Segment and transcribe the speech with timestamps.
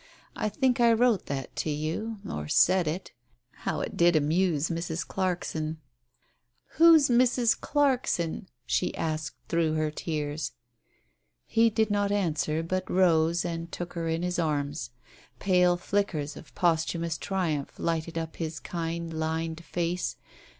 [0.35, 3.11] I think I wrote that to you— or said it!...
[3.51, 5.07] How it did amuse Mrs.
[5.07, 5.79] Clarkson!"
[6.77, 7.59] "Who's Mrs.
[7.61, 10.53] Clarkson?" she asked through her tears.
[11.45, 14.89] He did not answer, but rose, and took her in his arms.
[15.37, 20.15] Pale flickers of posthumous triumph lighted up his kind, lined face.